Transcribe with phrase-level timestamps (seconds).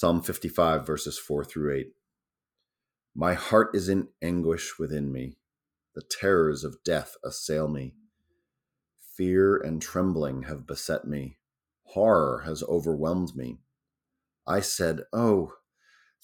[0.00, 1.92] Psalm 55, verses 4 through 8.
[3.14, 5.36] My heart is in anguish within me.
[5.94, 7.96] The terrors of death assail me.
[9.14, 11.36] Fear and trembling have beset me.
[11.82, 13.58] Horror has overwhelmed me.
[14.46, 15.52] I said, Oh,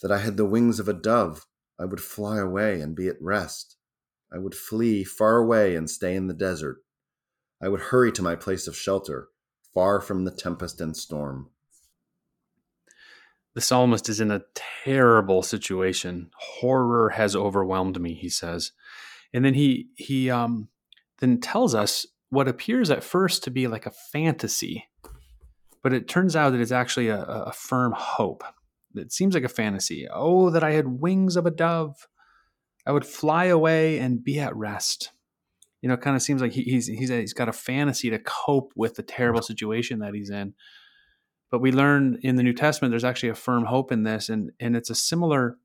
[0.00, 1.44] that I had the wings of a dove.
[1.78, 3.76] I would fly away and be at rest.
[4.32, 6.78] I would flee far away and stay in the desert.
[7.60, 9.28] I would hurry to my place of shelter,
[9.74, 11.50] far from the tempest and storm.
[13.56, 14.42] The psalmist is in a
[14.84, 16.30] terrible situation.
[16.36, 18.72] Horror has overwhelmed me, he says.
[19.32, 20.68] And then he he um
[21.20, 24.84] then tells us what appears at first to be like a fantasy,
[25.82, 28.44] but it turns out that it's actually a, a firm hope.
[28.94, 30.06] It seems like a fantasy.
[30.12, 32.08] Oh, that I had wings of a dove.
[32.86, 35.12] I would fly away and be at rest.
[35.80, 38.18] You know, it kind of seems like he, he's he's he's got a fantasy to
[38.18, 40.52] cope with the terrible situation that he's in.
[41.50, 44.50] But we learn in the New Testament there's actually a firm hope in this, and
[44.60, 45.58] and it's a similar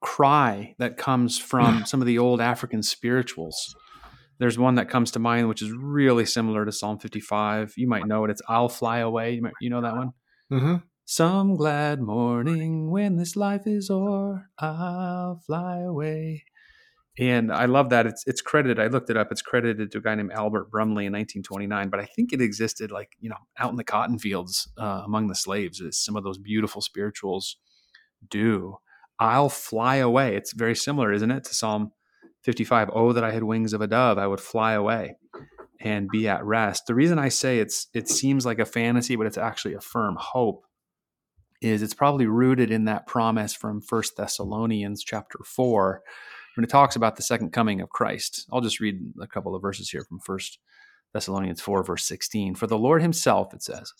[0.00, 3.74] cry that comes from some of the old African spirituals.
[4.38, 7.74] There's one that comes to mind which is really similar to Psalm 55.
[7.76, 8.30] You might know it.
[8.30, 10.12] It's "I'll fly away." You, might, you know that one.
[10.52, 10.76] Mm-hmm.
[11.04, 16.44] Some glad morning when this life is o'er, I'll fly away.
[17.18, 18.06] And I love that.
[18.06, 18.78] It's it's credited.
[18.78, 19.28] I looked it up.
[19.30, 21.88] It's credited to a guy named Albert Brumley in 1929.
[21.88, 25.28] But I think it existed like you know out in the cotton fields uh, among
[25.28, 25.80] the slaves.
[25.80, 27.56] As some of those beautiful spirituals
[28.28, 28.78] do.
[29.18, 30.36] I'll fly away.
[30.36, 31.92] It's very similar, isn't it, to Psalm
[32.42, 32.90] 55?
[32.92, 35.16] Oh, that I had wings of a dove, I would fly away
[35.80, 36.86] and be at rest.
[36.86, 40.16] The reason I say it's it seems like a fantasy, but it's actually a firm
[40.18, 40.64] hope
[41.62, 46.02] is it's probably rooted in that promise from First Thessalonians chapter 4
[46.56, 48.46] when it talks about the second coming of Christ.
[48.50, 50.58] I'll just read a couple of verses here from First
[51.12, 52.54] Thessalonians 4 verse 16.
[52.54, 53.92] For the Lord himself it says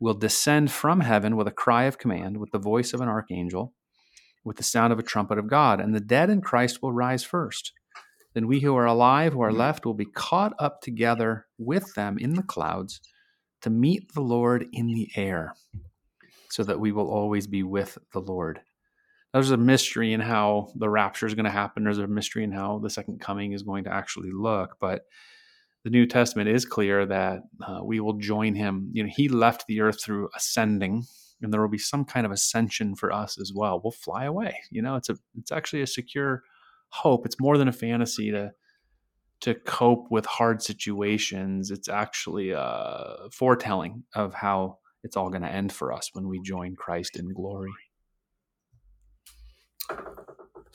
[0.00, 3.72] will descend from heaven with a cry of command with the voice of an archangel
[4.44, 7.24] with the sound of a trumpet of God and the dead in Christ will rise
[7.24, 7.72] first.
[8.34, 12.18] Then we who are alive who are left will be caught up together with them
[12.18, 13.00] in the clouds
[13.62, 15.54] to meet the Lord in the air
[16.50, 18.60] so that we will always be with the Lord.
[19.34, 21.82] There's a mystery in how the rapture is going to happen.
[21.82, 24.76] There's a mystery in how the second coming is going to actually look.
[24.80, 25.06] But
[25.82, 28.90] the New Testament is clear that uh, we will join him.
[28.92, 31.02] You know, he left the earth through ascending,
[31.42, 33.80] and there will be some kind of ascension for us as well.
[33.82, 34.60] We'll fly away.
[34.70, 36.44] You know, it's a it's actually a secure
[36.90, 37.26] hope.
[37.26, 38.52] It's more than a fantasy to
[39.40, 41.72] to cope with hard situations.
[41.72, 46.40] It's actually a foretelling of how it's all going to end for us when we
[46.40, 47.72] join Christ in glory.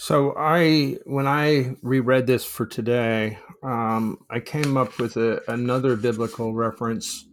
[0.01, 5.97] So I, when I reread this for today, um, I came up with a, another
[5.97, 7.27] biblical reference,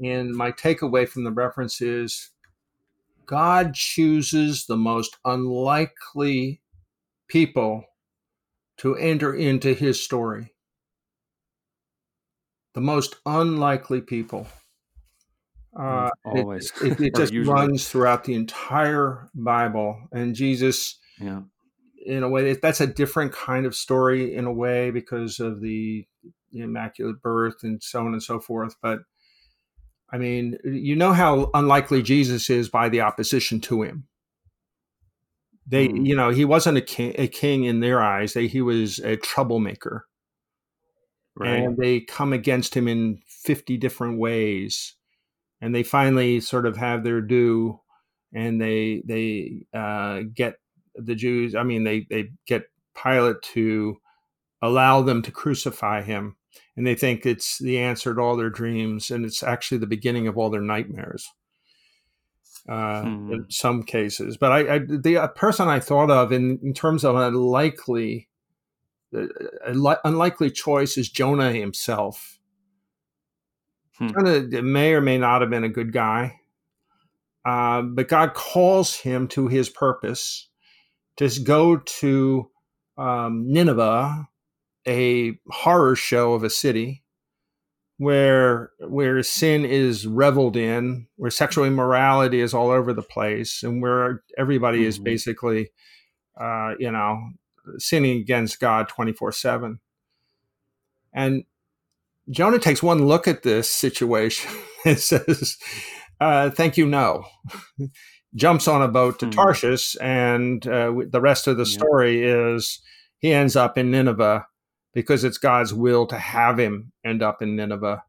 [0.00, 2.30] and my takeaway from the reference is
[3.26, 6.60] God chooses the most unlikely
[7.26, 7.82] people
[8.78, 10.54] to enter into His story.
[12.74, 14.46] The most unlikely people.
[15.76, 16.72] Uh, Always.
[16.80, 17.52] It, it, it just usually.
[17.52, 20.00] runs throughout the entire Bible.
[20.12, 21.40] And Jesus, Yeah.
[22.04, 26.06] In a way, that's a different kind of story in a way because of the
[26.52, 28.76] Immaculate Birth and so on and so forth.
[28.82, 29.00] But
[30.12, 34.08] I mean, you know how unlikely Jesus is by the opposition to him.
[35.66, 36.04] They, Hmm.
[36.04, 38.32] you know, he wasn't a king, a king in their eyes.
[38.32, 40.06] They, he was a troublemaker
[41.36, 41.56] Right.
[41.64, 44.96] and they come against him in 50 different ways
[45.60, 47.80] and they finally sort of have their due
[48.34, 50.56] and they they uh, get
[50.96, 52.64] the jews i mean they they get
[52.94, 53.96] pilate to
[54.62, 56.36] allow them to crucify him
[56.76, 60.26] and they think it's the answer to all their dreams and it's actually the beginning
[60.26, 61.28] of all their nightmares
[62.68, 63.32] uh, Hmm.
[63.32, 67.16] in some cases but I, I the person i thought of in, in terms of
[67.16, 68.28] a likely
[69.12, 72.38] a li- unlikely choice is Jonah himself.
[73.98, 74.08] Hmm.
[74.08, 76.40] Jonah may or may not have been a good guy,
[77.44, 80.48] uh, but God calls him to his purpose
[81.20, 82.50] to go to
[82.98, 84.28] um, Nineveh,
[84.88, 87.04] a horror show of a city
[87.98, 93.82] where where sin is reveled in, where sexual immorality is all over the place, and
[93.82, 95.04] where everybody is Mhm.
[95.04, 95.70] basically,
[96.40, 97.30] uh, you know,
[97.78, 99.80] sinning against God 24 7.
[101.12, 101.44] And
[102.30, 104.50] Jonah takes one look at this situation
[104.86, 105.58] and says,
[106.20, 107.26] uh, Thank you, no.
[108.34, 109.32] Jumps on a boat to Hmm.
[109.32, 111.78] Tarshish, and uh, the rest of the Yeah.
[111.78, 112.80] story is
[113.18, 114.46] he ends up in Nineveh
[114.94, 118.02] because it's God's will to have him end up in Nineveh,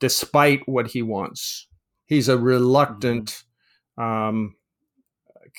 [0.00, 1.68] despite what he wants.
[2.06, 3.44] He's a reluctant
[3.98, 4.56] um,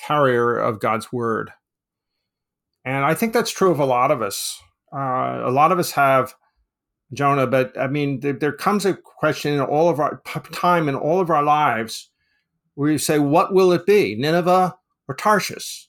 [0.06, 1.52] carrier of God's word.
[2.84, 4.60] And I think that's true of a lot of us.
[4.92, 6.34] Uh, a lot of us have
[7.12, 10.20] Jonah, but I mean, there, there comes a question in all of our
[10.52, 12.10] time in all of our lives
[12.74, 14.74] where you say, what will it be, Nineveh
[15.08, 15.88] or Tarshish?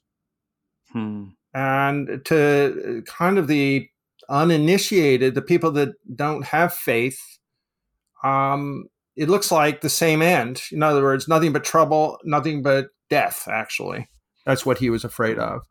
[0.92, 1.26] Hmm.
[1.54, 3.88] And to kind of the
[4.30, 7.20] uninitiated, the people that don't have faith,
[8.24, 8.86] um,
[9.16, 10.62] it looks like the same end.
[10.72, 14.10] In other words, nothing but trouble, nothing but death, actually.
[14.46, 15.62] That's what he was afraid of.